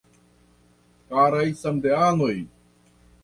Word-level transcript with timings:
Karaj 1.09 1.51
Samideanoj! 1.61 2.35